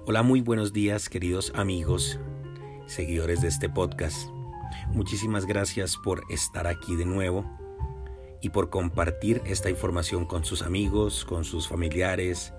Hola, 0.00 0.22
muy 0.22 0.40
buenos 0.40 0.72
días 0.72 1.08
queridos 1.08 1.52
amigos, 1.54 2.18
seguidores 2.86 3.40
de 3.40 3.48
este 3.48 3.68
podcast. 3.68 4.28
Muchísimas 4.88 5.46
gracias 5.46 5.96
por 5.96 6.24
estar 6.28 6.66
aquí 6.66 6.96
de 6.96 7.04
nuevo 7.04 7.44
y 8.40 8.48
por 8.50 8.68
compartir 8.68 9.40
esta 9.44 9.70
información 9.70 10.24
con 10.24 10.44
sus 10.44 10.62
amigos, 10.62 11.24
con 11.24 11.44
sus 11.44 11.68
familiares 11.68 12.52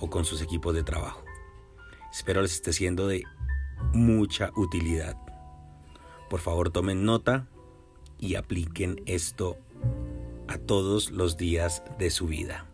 o 0.00 0.08
con 0.08 0.24
sus 0.24 0.40
equipos 0.40 0.74
de 0.74 0.84
trabajo. 0.84 1.22
Espero 2.10 2.40
les 2.40 2.52
esté 2.52 2.72
siendo 2.72 3.06
de 3.08 3.24
mucha 3.92 4.50
utilidad. 4.56 5.16
Por 6.30 6.40
favor 6.40 6.70
tomen 6.70 7.04
nota 7.04 7.46
y 8.18 8.36
apliquen 8.36 9.02
esto 9.04 9.58
a 10.48 10.56
todos 10.56 11.10
los 11.10 11.36
días 11.36 11.82
de 11.98 12.08
su 12.10 12.26
vida. 12.26 12.66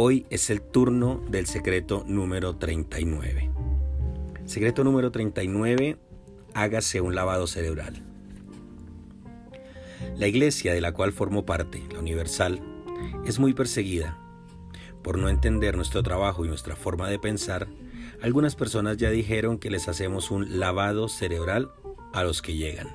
Hoy 0.00 0.26
es 0.30 0.48
el 0.48 0.62
turno 0.62 1.20
del 1.28 1.46
secreto 1.46 2.04
número 2.06 2.54
39. 2.54 3.50
Secreto 4.44 4.84
número 4.84 5.10
39, 5.10 5.98
hágase 6.54 7.00
un 7.00 7.16
lavado 7.16 7.48
cerebral. 7.48 8.00
La 10.16 10.28
iglesia 10.28 10.72
de 10.72 10.80
la 10.80 10.92
cual 10.92 11.12
formo 11.12 11.44
parte, 11.44 11.82
la 11.92 11.98
Universal, 11.98 12.62
es 13.26 13.40
muy 13.40 13.54
perseguida. 13.54 14.16
Por 15.02 15.18
no 15.18 15.28
entender 15.28 15.74
nuestro 15.74 16.04
trabajo 16.04 16.44
y 16.44 16.48
nuestra 16.48 16.76
forma 16.76 17.10
de 17.10 17.18
pensar, 17.18 17.66
algunas 18.22 18.54
personas 18.54 18.98
ya 18.98 19.10
dijeron 19.10 19.58
que 19.58 19.68
les 19.68 19.88
hacemos 19.88 20.30
un 20.30 20.60
lavado 20.60 21.08
cerebral 21.08 21.72
a 22.12 22.22
los 22.22 22.40
que 22.40 22.54
llegan. 22.54 22.86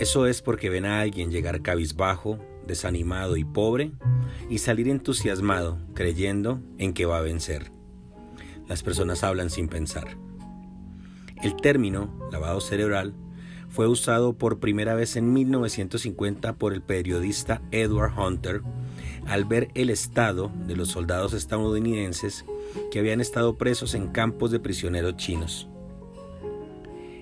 Eso 0.00 0.26
es 0.26 0.40
porque 0.40 0.70
ven 0.70 0.86
a 0.86 1.02
alguien 1.02 1.30
llegar 1.30 1.60
cabizbajo, 1.60 2.38
desanimado 2.68 3.36
y 3.36 3.44
pobre 3.44 3.90
y 4.48 4.58
salir 4.58 4.88
entusiasmado 4.88 5.78
creyendo 5.94 6.62
en 6.78 6.92
que 6.94 7.06
va 7.06 7.18
a 7.18 7.22
vencer. 7.22 7.72
Las 8.68 8.84
personas 8.84 9.24
hablan 9.24 9.50
sin 9.50 9.66
pensar. 9.66 10.16
El 11.42 11.56
término 11.56 12.28
lavado 12.30 12.60
cerebral 12.60 13.14
fue 13.68 13.88
usado 13.88 14.34
por 14.34 14.60
primera 14.60 14.94
vez 14.94 15.16
en 15.16 15.32
1950 15.32 16.54
por 16.54 16.72
el 16.72 16.82
periodista 16.82 17.60
Edward 17.70 18.12
Hunter 18.18 18.62
al 19.26 19.44
ver 19.44 19.68
el 19.74 19.90
estado 19.90 20.50
de 20.66 20.74
los 20.74 20.88
soldados 20.88 21.34
estadounidenses 21.34 22.44
que 22.90 22.98
habían 22.98 23.20
estado 23.20 23.56
presos 23.56 23.94
en 23.94 24.08
campos 24.08 24.50
de 24.50 24.60
prisioneros 24.60 25.16
chinos. 25.16 25.68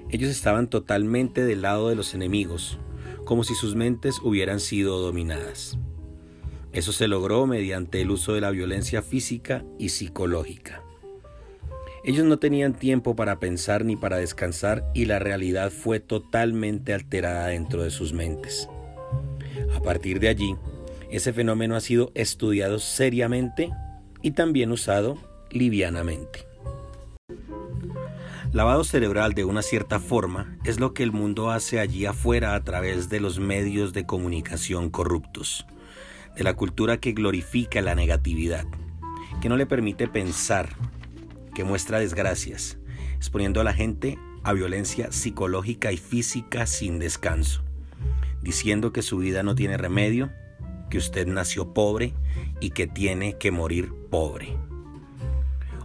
Ellos 0.08 0.30
estaban 0.30 0.68
totalmente 0.68 1.44
del 1.44 1.62
lado 1.62 1.88
de 1.88 1.96
los 1.96 2.14
enemigos, 2.14 2.78
como 3.26 3.44
si 3.44 3.54
sus 3.54 3.74
mentes 3.74 4.20
hubieran 4.22 4.60
sido 4.60 4.98
dominadas. 5.00 5.76
Eso 6.72 6.92
se 6.92 7.08
logró 7.08 7.46
mediante 7.46 8.00
el 8.00 8.10
uso 8.10 8.32
de 8.32 8.40
la 8.40 8.50
violencia 8.50 9.02
física 9.02 9.64
y 9.78 9.90
psicológica. 9.90 10.82
Ellos 12.04 12.24
no 12.24 12.38
tenían 12.38 12.72
tiempo 12.72 13.16
para 13.16 13.40
pensar 13.40 13.84
ni 13.84 13.96
para 13.96 14.16
descansar 14.16 14.88
y 14.94 15.06
la 15.06 15.18
realidad 15.18 15.72
fue 15.72 15.98
totalmente 16.00 16.94
alterada 16.94 17.48
dentro 17.48 17.82
de 17.82 17.90
sus 17.90 18.12
mentes. 18.12 18.68
A 19.74 19.80
partir 19.80 20.20
de 20.20 20.28
allí, 20.28 20.54
ese 21.10 21.32
fenómeno 21.32 21.76
ha 21.76 21.80
sido 21.80 22.12
estudiado 22.14 22.78
seriamente 22.78 23.70
y 24.22 24.30
también 24.30 24.70
usado 24.70 25.18
livianamente. 25.50 26.46
Lavado 28.56 28.84
cerebral 28.84 29.34
de 29.34 29.44
una 29.44 29.60
cierta 29.60 30.00
forma 30.00 30.56
es 30.64 30.80
lo 30.80 30.94
que 30.94 31.02
el 31.02 31.12
mundo 31.12 31.50
hace 31.50 31.78
allí 31.78 32.06
afuera 32.06 32.54
a 32.54 32.64
través 32.64 33.10
de 33.10 33.20
los 33.20 33.38
medios 33.38 33.92
de 33.92 34.06
comunicación 34.06 34.88
corruptos 34.88 35.66
de 36.34 36.42
la 36.42 36.54
cultura 36.54 36.96
que 36.96 37.12
glorifica 37.12 37.82
la 37.82 37.94
negatividad, 37.94 38.64
que 39.42 39.50
no 39.50 39.58
le 39.58 39.66
permite 39.66 40.08
pensar, 40.08 40.70
que 41.54 41.64
muestra 41.64 41.98
desgracias, 41.98 42.78
exponiendo 43.16 43.60
a 43.60 43.64
la 43.64 43.74
gente 43.74 44.18
a 44.42 44.54
violencia 44.54 45.12
psicológica 45.12 45.92
y 45.92 45.98
física 45.98 46.64
sin 46.64 46.98
descanso, 46.98 47.62
diciendo 48.40 48.90
que 48.90 49.02
su 49.02 49.18
vida 49.18 49.42
no 49.42 49.54
tiene 49.54 49.76
remedio, 49.76 50.30
que 50.88 50.96
usted 50.96 51.26
nació 51.26 51.74
pobre 51.74 52.14
y 52.60 52.70
que 52.70 52.86
tiene 52.86 53.36
que 53.36 53.50
morir 53.50 53.92
pobre. 54.08 54.56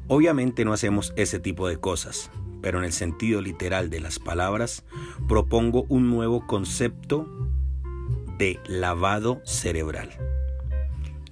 Obviamente 0.07 0.63
no 0.63 0.71
hacemos 0.71 1.11
ese 1.17 1.37
tipo 1.37 1.67
de 1.67 1.75
cosas, 1.75 2.31
pero 2.61 2.79
en 2.79 2.85
el 2.85 2.93
sentido 2.93 3.41
literal 3.41 3.89
de 3.89 3.99
las 3.99 4.19
palabras 4.19 4.83
propongo 5.27 5.85
un 5.89 6.09
nuevo 6.09 6.45
concepto 6.47 7.27
de 8.37 8.59
lavado 8.67 9.41
cerebral 9.45 10.09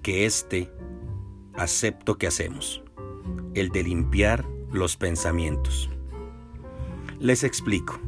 que 0.01 0.25
este 0.25 0.71
acepto 1.55 2.17
que 2.17 2.27
hacemos, 2.27 2.81
el 3.53 3.69
de 3.69 3.83
limpiar 3.83 4.45
los 4.71 4.95
pensamientos. 4.95 5.89
Les 7.19 7.43
explico. 7.43 7.99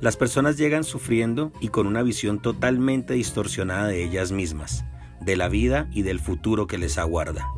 Las 0.00 0.16
personas 0.16 0.56
llegan 0.56 0.84
sufriendo 0.84 1.52
y 1.60 1.68
con 1.68 1.86
una 1.86 2.02
visión 2.02 2.40
totalmente 2.40 3.14
distorsionada 3.14 3.86
de 3.88 4.04
ellas 4.04 4.32
mismas, 4.32 4.84
de 5.20 5.36
la 5.36 5.48
vida 5.48 5.88
y 5.92 6.02
del 6.02 6.20
futuro 6.20 6.66
que 6.66 6.78
les 6.78 6.98
aguarda. 6.98 7.48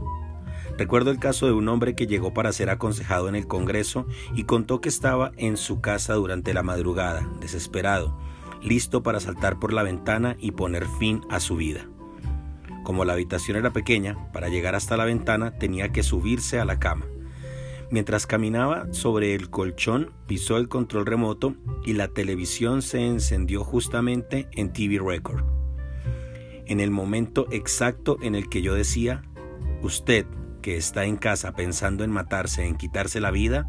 Recuerdo 0.81 1.11
el 1.11 1.19
caso 1.19 1.45
de 1.45 1.53
un 1.53 1.69
hombre 1.69 1.95
que 1.95 2.07
llegó 2.07 2.33
para 2.33 2.53
ser 2.53 2.71
aconsejado 2.71 3.29
en 3.29 3.35
el 3.35 3.47
Congreso 3.47 4.07
y 4.35 4.45
contó 4.45 4.81
que 4.81 4.89
estaba 4.89 5.31
en 5.37 5.59
su 5.59 5.83
casa 5.83 6.15
durante 6.15 6.55
la 6.55 6.63
madrugada, 6.63 7.29
desesperado, 7.39 8.19
listo 8.63 9.03
para 9.03 9.21
saltar 9.21 9.59
por 9.59 9.75
la 9.75 9.83
ventana 9.83 10.39
y 10.41 10.53
poner 10.53 10.87
fin 10.99 11.21
a 11.29 11.39
su 11.39 11.57
vida. 11.57 11.87
Como 12.83 13.05
la 13.05 13.13
habitación 13.13 13.59
era 13.59 13.75
pequeña, 13.75 14.33
para 14.33 14.49
llegar 14.49 14.75
hasta 14.75 14.97
la 14.97 15.05
ventana 15.05 15.59
tenía 15.59 15.93
que 15.93 16.03
subirse 16.03 16.59
a 16.59 16.65
la 16.65 16.79
cama. 16.79 17.05
Mientras 17.91 18.27
caminaba 18.27 18.91
sobre 18.95 19.35
el 19.35 19.51
colchón, 19.51 20.13
pisó 20.27 20.57
el 20.57 20.71
control 20.71 21.05
remoto 21.05 21.57
y 21.85 21.93
la 21.93 22.09
televisión 22.09 22.81
se 22.81 23.07
encendió 23.07 23.65
justamente 23.65 24.49
en 24.53 24.73
TV 24.73 24.99
Record. 24.99 25.45
En 26.65 26.81
el 26.81 26.91
momento 26.91 27.49
exacto 27.51 28.17
en 28.23 28.35
el 28.35 28.49
que 28.49 28.63
yo 28.63 28.73
decía, 28.75 29.25
usted 29.83 30.25
que 30.61 30.77
está 30.77 31.05
en 31.05 31.17
casa 31.17 31.53
pensando 31.53 32.05
en 32.05 32.11
matarse, 32.11 32.67
en 32.67 32.77
quitarse 32.77 33.21
la 33.21 33.31
vida, 33.31 33.69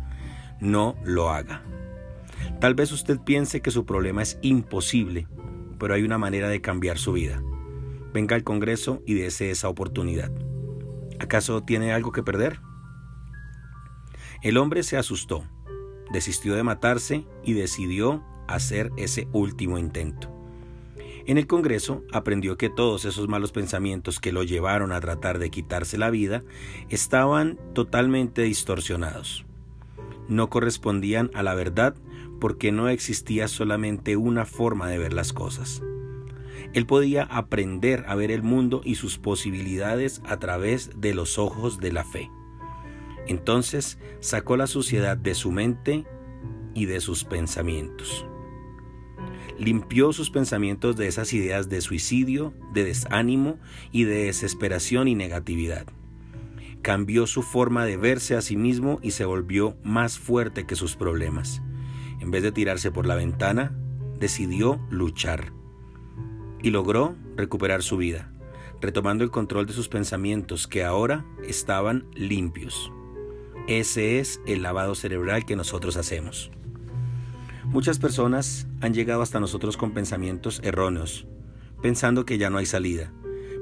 no 0.60 0.96
lo 1.04 1.30
haga. 1.30 1.64
Tal 2.60 2.76
vez 2.76 2.92
usted 2.92 3.20
piense 3.20 3.62
que 3.62 3.72
su 3.72 3.86
problema 3.86 4.22
es 4.22 4.38
imposible, 4.42 5.28
pero 5.80 5.94
hay 5.94 6.04
una 6.04 6.18
manera 6.18 6.50
de 6.50 6.62
cambiar 6.62 6.98
su 6.98 7.14
vida 7.14 7.42
venga 8.14 8.36
al 8.36 8.44
Congreso 8.44 9.02
y 9.06 9.14
desee 9.14 9.52
esa 9.52 9.70
oportunidad. 9.70 10.32
¿Acaso 11.20 11.62
tiene 11.64 11.94
algo 11.94 12.12
que 12.12 12.24
perder? 12.24 12.60
El 14.42 14.58
hombre 14.58 14.84
se 14.84 14.98
asustó, 14.98 15.44
desistió 16.12 16.56
de 16.56 16.64
matarse 16.64 17.26
y 17.44 17.54
decidió 17.54 18.24
hacer 18.48 18.92
ese 18.98 19.28
último 19.34 19.78
intento. 19.78 20.31
En 21.26 21.38
el 21.38 21.48
Congreso 21.48 22.04
aprendió 22.12 22.58
que 22.58 22.70
todos 22.70 23.06
esos 23.06 23.28
malos 23.28 23.52
pensamientos 23.52 24.20
que 24.20 24.32
lo 24.32 24.44
llevaron 24.44 24.92
a 24.92 25.00
tratar 25.00 25.40
de 25.40 25.52
quitarse 25.52 25.98
la 25.98 26.10
vida 26.10 26.44
estaban 26.90 27.60
totalmente 27.74 28.42
distorsionados. 28.42 29.46
No 30.28 30.50
correspondían 30.50 31.30
a 31.34 31.44
la 31.44 31.54
verdad 31.54 31.96
porque 32.40 32.72
no 32.72 32.90
existía 32.90 33.48
solamente 33.48 34.18
una 34.18 34.46
forma 34.46 34.90
de 34.90 34.98
ver 34.98 35.14
las 35.14 35.32
cosas. 35.32 35.84
Él 36.74 36.86
podía 36.86 37.24
aprender 37.24 38.06
a 38.08 38.16
ver 38.16 38.32
el 38.32 38.44
mundo 38.44 38.82
y 38.84 38.96
sus 38.96 39.18
posibilidades 39.18 40.22
a 40.26 40.38
través 40.40 40.90
de 40.96 41.14
los 41.14 41.38
ojos 41.38 41.80
de 41.80 41.92
la 41.92 42.04
fe. 42.04 42.32
Entonces 43.28 44.00
sacó 44.22 44.58
la 44.58 44.68
suciedad 44.68 45.18
de 45.18 45.36
su 45.36 45.52
mente 45.52 46.06
y 46.74 46.86
de 46.86 47.02
sus 47.02 47.26
pensamientos. 47.26 48.26
Limpió 49.62 50.12
sus 50.12 50.32
pensamientos 50.32 50.96
de 50.96 51.06
esas 51.06 51.34
ideas 51.34 51.70
de 51.70 51.82
suicidio, 51.82 52.52
de 52.74 52.84
desánimo 52.84 53.60
y 53.92 54.06
de 54.06 54.26
desesperación 54.26 55.08
y 55.08 55.14
negatividad. 55.14 55.86
Cambió 56.82 57.28
su 57.28 57.44
forma 57.44 57.86
de 57.86 57.96
verse 57.96 58.36
a 58.36 58.42
sí 58.42 58.58
mismo 58.58 58.98
y 59.04 59.12
se 59.12 59.24
volvió 59.24 59.78
más 59.84 60.18
fuerte 60.18 60.66
que 60.66 60.76
sus 60.76 60.96
problemas. 60.96 61.62
En 62.22 62.32
vez 62.32 62.42
de 62.42 62.52
tirarse 62.52 62.90
por 62.90 63.06
la 63.06 63.14
ventana, 63.14 63.72
decidió 64.20 64.82
luchar 64.90 65.54
y 66.64 66.72
logró 66.72 67.16
recuperar 67.36 67.84
su 67.84 67.98
vida, 67.98 68.34
retomando 68.82 69.24
el 69.24 69.30
control 69.30 69.68
de 69.68 69.74
sus 69.74 69.90
pensamientos 69.90 70.66
que 70.66 70.84
ahora 70.84 71.24
estaban 71.48 72.08
limpios. 72.16 72.92
Ese 73.68 74.18
es 74.18 74.42
el 74.48 74.64
lavado 74.64 74.96
cerebral 74.96 75.46
que 75.46 75.56
nosotros 75.56 75.98
hacemos. 75.98 76.50
Muchas 77.72 78.00
personas 78.00 78.68
han 78.82 78.94
llegado 78.94 79.22
hasta 79.22 79.40
nosotros 79.40 79.78
con 79.78 79.94
pensamientos 79.94 80.60
erróneos, 80.62 81.26
pensando 81.82 82.26
que 82.26 82.38
ya 82.38 82.50
no 82.50 82.58
hay 82.58 82.66
salida, 82.66 83.14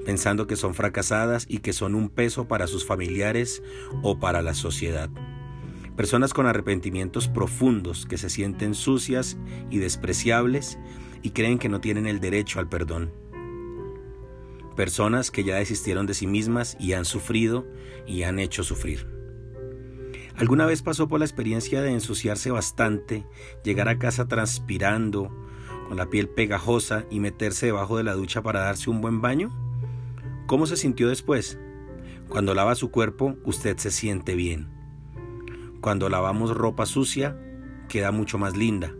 pensando 0.03 0.47
que 0.47 0.55
son 0.55 0.73
fracasadas 0.73 1.45
y 1.47 1.59
que 1.59 1.73
son 1.73 1.93
un 1.93 2.09
peso 2.09 2.47
para 2.47 2.65
sus 2.65 2.87
familiares 2.87 3.61
o 4.01 4.19
para 4.19 4.41
la 4.41 4.55
sociedad. 4.55 5.11
Personas 5.95 6.33
con 6.33 6.47
arrepentimientos 6.47 7.27
profundos 7.27 8.07
que 8.07 8.17
se 8.17 8.31
sienten 8.31 8.73
sucias 8.73 9.37
y 9.69 9.77
despreciables 9.77 10.79
y 11.21 11.29
creen 11.29 11.59
que 11.59 11.69
no 11.69 11.79
tienen 11.79 12.07
el 12.07 12.19
derecho 12.19 12.59
al 12.59 12.67
perdón. 12.67 13.11
personas 14.75 15.29
que 15.29 15.43
ya 15.43 15.57
desistieron 15.57 16.07
de 16.07 16.15
sí 16.15 16.25
mismas 16.25 16.77
y 16.79 16.93
han 16.93 17.05
sufrido 17.05 17.67
y 18.07 18.23
han 18.23 18.39
hecho 18.39 18.63
sufrir. 18.63 19.18
¿Alguna 20.39 20.65
vez 20.65 20.81
pasó 20.81 21.09
por 21.09 21.19
la 21.19 21.25
experiencia 21.25 21.81
de 21.81 21.91
ensuciarse 21.91 22.49
bastante, 22.49 23.25
llegar 23.61 23.89
a 23.89 23.99
casa 23.99 24.29
transpirando, 24.29 25.29
con 25.89 25.97
la 25.97 26.09
piel 26.09 26.29
pegajosa 26.29 27.03
y 27.09 27.19
meterse 27.19 27.65
debajo 27.65 27.97
de 27.97 28.05
la 28.05 28.13
ducha 28.13 28.41
para 28.41 28.61
darse 28.61 28.89
un 28.89 29.01
buen 29.01 29.19
baño? 29.19 29.51
¿Cómo 30.47 30.65
se 30.65 30.77
sintió 30.77 31.09
después? 31.09 31.59
Cuando 32.29 32.53
lava 32.53 32.75
su 32.75 32.89
cuerpo, 32.89 33.35
usted 33.43 33.75
se 33.79 33.91
siente 33.91 34.35
bien. 34.35 34.69
Cuando 35.81 36.07
lavamos 36.07 36.55
ropa 36.55 36.85
sucia, 36.85 37.37
queda 37.89 38.13
mucho 38.13 38.37
más 38.37 38.55
linda. 38.55 38.93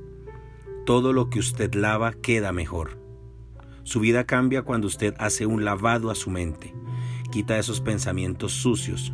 Todo 0.86 1.14
lo 1.14 1.30
que 1.30 1.40
usted 1.40 1.74
lava 1.74 2.12
queda 2.12 2.52
mejor. 2.52 3.00
Su 3.84 4.02
vida 4.02 4.26
cambia 4.26 4.64
cuando 4.64 4.88
usted 4.88 5.16
hace 5.20 5.46
un 5.46 5.64
lavado 5.64 6.12
a 6.12 6.16
su 6.16 6.32
mente, 6.32 6.76
quita 7.32 7.58
esos 7.58 7.80
pensamientos 7.80 8.52
sucios, 8.52 9.14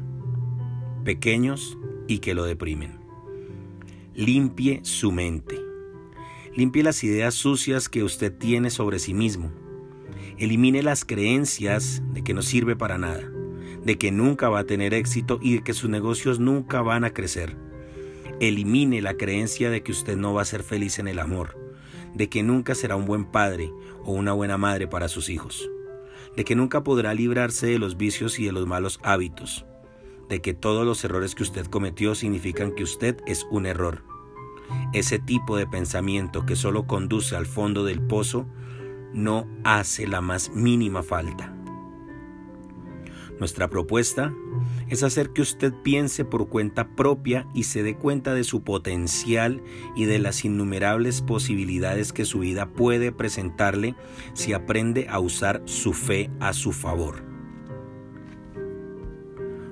pequeños 1.04 1.78
y 2.08 2.20
que 2.20 2.34
lo 2.34 2.44
deprimen. 2.44 3.00
Limpie 4.14 4.80
su 4.84 5.12
mente. 5.12 5.60
Limpie 6.56 6.84
las 6.84 7.04
ideas 7.04 7.34
sucias 7.34 7.90
que 7.90 8.04
usted 8.04 8.34
tiene 8.34 8.70
sobre 8.70 9.00
sí 9.00 9.14
mismo. 9.14 9.52
Elimine 10.38 10.84
las 10.84 11.06
creencias 11.06 12.02
de 12.14 12.24
que 12.24 12.34
no 12.34 12.42
sirve 12.42 12.76
para 12.76 12.98
nada 12.98 13.30
de 13.86 14.00
que 14.00 14.12
nunca 14.12 14.50
va 14.50 14.60
a 14.60 14.66
tener 14.66 14.94
éxito 14.94 15.40
y 15.42 15.56
de 15.56 15.64
que 15.64 15.74
sus 15.74 15.90
negocios 15.90 16.40
nunca 16.40 16.82
van 16.82 17.06
a 17.06 17.12
crecer. 17.12 17.56
Elimine 18.40 19.02
la 19.02 19.16
creencia 19.16 19.70
de 19.70 19.84
que 19.84 19.92
usted 19.92 20.18
no 20.18 20.34
va 20.34 20.42
a 20.42 20.46
ser 20.46 20.64
feliz 20.64 20.98
en 21.00 21.08
el 21.08 21.20
amor, 21.20 21.58
de 22.16 22.28
que 22.28 22.42
nunca 22.42 22.74
será 22.74 22.96
un 22.96 23.06
buen 23.06 23.26
padre 23.26 23.72
o 24.04 24.12
una 24.12 24.34
buena 24.34 24.58
madre 24.58 24.88
para 24.88 25.08
sus 25.08 25.30
hijos, 25.30 25.70
de 26.36 26.44
que 26.44 26.56
nunca 26.56 26.84
podrá 26.84 27.14
librarse 27.14 27.68
de 27.68 27.80
los 27.80 27.96
vicios 27.96 28.40
y 28.40 28.46
de 28.46 28.52
los 28.52 28.66
malos 28.66 29.00
hábitos, 29.04 29.66
de 30.30 30.42
que 30.42 30.54
todos 30.54 30.86
los 30.86 31.04
errores 31.04 31.36
que 31.36 31.44
usted 31.44 31.66
cometió 31.66 32.16
significan 32.16 32.72
que 32.72 32.84
usted 32.84 33.18
es 33.26 33.46
un 33.50 33.66
error. 33.66 34.04
Ese 34.94 35.20
tipo 35.20 35.58
de 35.58 35.68
pensamiento 35.68 36.46
que 36.46 36.56
solo 36.56 36.88
conduce 36.88 37.36
al 37.36 37.46
fondo 37.46 37.84
del 37.84 38.02
pozo 38.02 38.48
no 39.14 39.48
hace 39.64 40.08
la 40.08 40.22
más 40.22 40.50
mínima 40.50 41.04
falta. 41.04 41.56
Nuestra 43.40 43.70
propuesta 43.70 44.34
es 44.88 45.04
hacer 45.04 45.32
que 45.32 45.42
usted 45.42 45.74
piense 45.84 46.24
por 46.24 46.48
cuenta 46.48 46.96
propia 46.96 47.48
y 47.54 47.64
se 47.64 47.84
dé 47.84 47.96
cuenta 47.96 48.34
de 48.34 48.46
su 48.46 48.64
potencial 48.64 49.62
y 49.96 50.06
de 50.06 50.20
las 50.20 50.46
innumerables 50.46 51.22
posibilidades 51.22 52.14
que 52.14 52.24
su 52.24 52.40
vida 52.40 52.68
puede 52.70 53.12
presentarle 53.12 53.96
si 54.34 54.54
aprende 54.54 55.08
a 55.10 55.20
usar 55.20 55.62
su 55.66 55.92
fe 55.92 56.30
a 56.40 56.54
su 56.54 56.72
favor. 56.72 57.25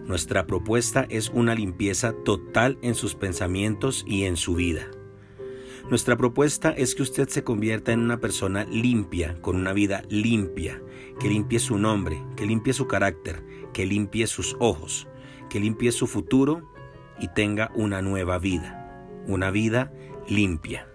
Nuestra 0.06 0.46
propuesta 0.46 1.06
es 1.10 1.30
una 1.30 1.56
limpieza 1.56 2.12
total 2.12 2.78
en 2.82 2.94
sus 2.94 3.16
pensamientos 3.16 4.04
y 4.06 4.26
en 4.26 4.36
su 4.36 4.56
vida. 4.56 4.92
Nuestra 5.90 6.18
propuesta 6.18 6.72
es 6.72 6.94
que 6.94 7.04
usted 7.04 7.30
se 7.30 7.46
convierta 7.46 7.94
en 7.94 8.02
una 8.02 8.20
persona 8.20 8.66
limpia, 8.66 9.40
con 9.42 9.56
una 9.56 9.72
vida 9.72 10.04
limpia, 10.10 10.82
que 11.22 11.30
limpie 11.30 11.60
su 11.60 11.78
nombre, 11.78 12.22
que 12.36 12.46
limpie 12.46 12.74
su 12.74 12.86
carácter, 12.88 13.44
que 13.74 13.86
limpie 13.86 14.28
sus 14.28 14.58
ojos, 14.60 15.08
que 15.50 15.62
limpie 15.62 15.92
su 15.94 16.08
futuro 16.08 16.70
y 17.18 17.30
tenga 17.30 17.72
una 17.74 18.02
nueva 18.02 18.40
vida, 18.40 19.08
una 19.26 19.52
vida 19.52 19.94
limpia. 20.28 20.90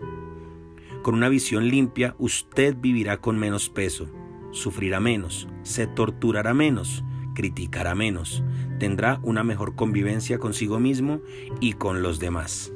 Con 1.02 1.14
una 1.14 1.30
visión 1.30 1.68
limpia 1.68 2.14
usted 2.18 2.76
vivirá 2.78 3.22
con 3.22 3.38
menos 3.38 3.70
peso, 3.70 4.10
sufrirá 4.50 5.00
menos, 5.00 5.48
se 5.62 5.86
torturará 5.86 6.52
menos, 6.52 7.04
criticará 7.34 7.94
menos, 7.94 8.42
tendrá 8.78 9.20
una 9.22 9.44
mejor 9.44 9.74
convivencia 9.74 10.38
consigo 10.38 10.80
mismo 10.80 11.20
y 11.60 11.74
con 11.74 12.02
los 12.02 12.18
demás. 12.18 12.72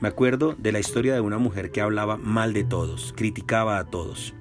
Me 0.00 0.08
acuerdo 0.08 0.56
de 0.58 0.72
la 0.72 0.80
historia 0.80 1.14
de 1.14 1.20
una 1.20 1.38
mujer 1.38 1.70
que 1.70 1.80
hablaba 1.80 2.16
mal 2.16 2.52
de 2.52 2.64
todos, 2.64 3.14
criticaba 3.16 3.78
a 3.78 3.84
todos. 3.84 4.34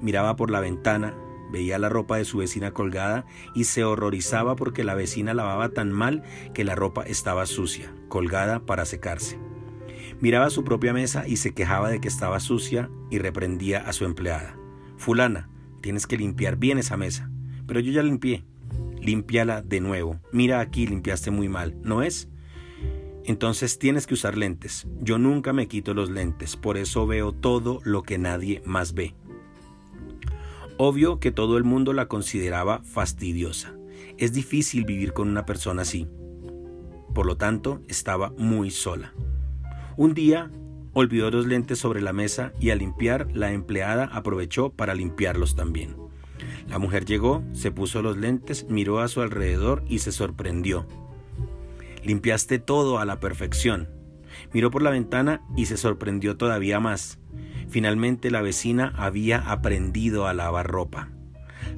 Miraba 0.00 0.36
por 0.36 0.50
la 0.50 0.60
ventana, 0.60 1.14
veía 1.50 1.78
la 1.78 1.88
ropa 1.88 2.16
de 2.16 2.24
su 2.24 2.38
vecina 2.38 2.70
colgada 2.70 3.26
y 3.54 3.64
se 3.64 3.82
horrorizaba 3.82 4.54
porque 4.54 4.84
la 4.84 4.94
vecina 4.94 5.34
lavaba 5.34 5.70
tan 5.70 5.90
mal 5.90 6.22
que 6.54 6.64
la 6.64 6.76
ropa 6.76 7.02
estaba 7.02 7.46
sucia, 7.46 7.92
colgada 8.08 8.60
para 8.60 8.84
secarse. 8.84 9.38
Miraba 10.20 10.50
su 10.50 10.64
propia 10.64 10.92
mesa 10.92 11.26
y 11.26 11.36
se 11.36 11.52
quejaba 11.52 11.90
de 11.90 12.00
que 12.00 12.08
estaba 12.08 12.38
sucia 12.40 12.88
y 13.10 13.18
reprendía 13.18 13.80
a 13.80 13.92
su 13.92 14.04
empleada. 14.04 14.56
Fulana, 14.96 15.48
tienes 15.80 16.06
que 16.06 16.16
limpiar 16.16 16.56
bien 16.56 16.78
esa 16.78 16.96
mesa. 16.96 17.30
Pero 17.66 17.80
yo 17.80 17.92
ya 17.92 18.02
limpié. 18.02 18.44
Límpiala 19.08 19.62
de 19.62 19.80
nuevo. 19.80 20.20
Mira 20.32 20.60
aquí, 20.60 20.86
limpiaste 20.86 21.30
muy 21.30 21.48
mal. 21.48 21.74
¿No 21.82 22.02
es? 22.02 22.28
Entonces 23.24 23.78
tienes 23.78 24.06
que 24.06 24.12
usar 24.12 24.36
lentes. 24.36 24.86
Yo 25.00 25.16
nunca 25.16 25.54
me 25.54 25.66
quito 25.66 25.94
los 25.94 26.10
lentes, 26.10 26.56
por 26.56 26.76
eso 26.76 27.06
veo 27.06 27.32
todo 27.32 27.80
lo 27.84 28.02
que 28.02 28.18
nadie 28.18 28.60
más 28.66 28.92
ve. 28.92 29.14
Obvio 30.76 31.20
que 31.20 31.30
todo 31.30 31.56
el 31.56 31.64
mundo 31.64 31.94
la 31.94 32.06
consideraba 32.06 32.82
fastidiosa. 32.84 33.74
Es 34.18 34.34
difícil 34.34 34.84
vivir 34.84 35.14
con 35.14 35.30
una 35.30 35.46
persona 35.46 35.80
así. 35.80 36.06
Por 37.14 37.24
lo 37.24 37.38
tanto, 37.38 37.80
estaba 37.88 38.34
muy 38.36 38.70
sola. 38.70 39.14
Un 39.96 40.12
día 40.12 40.50
olvidó 40.92 41.30
los 41.30 41.46
lentes 41.46 41.78
sobre 41.78 42.02
la 42.02 42.12
mesa 42.12 42.52
y 42.60 42.68
al 42.68 42.80
limpiar 42.80 43.34
la 43.34 43.52
empleada 43.52 44.04
aprovechó 44.04 44.68
para 44.68 44.94
limpiarlos 44.94 45.56
también. 45.56 46.07
La 46.68 46.78
mujer 46.78 47.04
llegó, 47.04 47.42
se 47.52 47.70
puso 47.70 48.02
los 48.02 48.16
lentes, 48.16 48.66
miró 48.68 49.00
a 49.00 49.08
su 49.08 49.22
alrededor 49.22 49.84
y 49.88 50.00
se 50.00 50.12
sorprendió. 50.12 50.86
Limpiaste 52.04 52.58
todo 52.58 52.98
a 52.98 53.04
la 53.04 53.20
perfección. 53.20 53.88
Miró 54.52 54.70
por 54.70 54.82
la 54.82 54.90
ventana 54.90 55.42
y 55.56 55.66
se 55.66 55.76
sorprendió 55.76 56.36
todavía 56.36 56.78
más. 56.78 57.18
Finalmente 57.68 58.30
la 58.30 58.42
vecina 58.42 58.92
había 58.96 59.38
aprendido 59.38 60.26
a 60.26 60.34
lavar 60.34 60.66
ropa. 60.66 61.10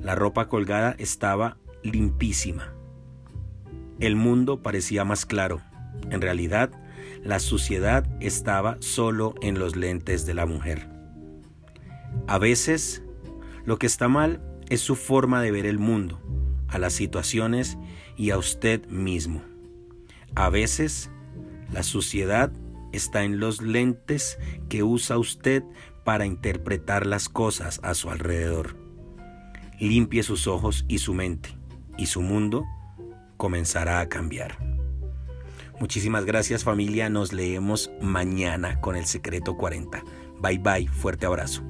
La 0.03 0.15
ropa 0.15 0.49
colgada 0.49 0.95
estaba 0.99 1.57
limpísima. 1.83 2.73
El 3.99 4.17
mundo 4.17 4.63
parecía 4.63 5.05
más 5.05 5.27
claro. 5.27 5.61
En 6.11 6.21
realidad, 6.21 6.71
la 7.23 7.39
suciedad 7.39 8.07
estaba 8.21 8.77
solo 8.81 9.35
en 9.43 9.59
los 9.59 9.77
lentes 9.77 10.27
de 10.27 10.35
la 10.35 10.47
mujer. 10.47 10.89
A 12.27 12.39
veces, 12.39 13.03
lo 13.65 13.79
que 13.79 13.87
está 13.87 14.09
mal 14.09 14.41
es 14.71 14.81
su 14.81 14.97
forma 14.97 15.43
de 15.43 15.51
ver 15.51 15.67
el 15.67 15.79
mundo, 15.79 16.21
a 16.69 16.79
las 16.79 16.95
situaciones 16.95 17.77
y 18.17 18.31
a 18.31 18.39
usted 18.39 18.87
mismo. 18.87 19.43
A 20.35 20.49
veces 20.49 21.11
la 21.73 21.83
suciedad 21.83 22.53
está 22.93 23.25
en 23.25 23.39
los 23.39 23.61
lentes 23.61 24.39
que 24.69 24.83
usa 24.83 25.19
usted 25.19 25.63
para 26.05 26.25
interpretar 26.25 27.07
las 27.07 27.29
cosas 27.29 27.81
a 27.83 27.95
su 27.95 28.11
alrededor. 28.11 28.77
Limpie 29.79 30.23
sus 30.23 30.47
ojos 30.47 30.85
y 30.89 30.99
su 30.99 31.15
mente, 31.15 31.57
y 31.99 32.07
su 32.07 32.23
mundo 32.23 32.65
comenzará 33.37 34.01
a 34.01 34.09
cambiar. 34.09 34.59
Muchísimas 35.81 36.27
gracias 36.27 36.63
familia, 36.63 37.09
nos 37.09 37.33
leemos 37.33 37.91
mañana 38.03 38.81
con 38.81 38.97
el 38.97 39.07
secreto 39.07 39.57
40. 39.57 40.05
Bye 40.41 40.59
bye, 40.59 40.89
fuerte 40.89 41.27
abrazo. 41.27 41.70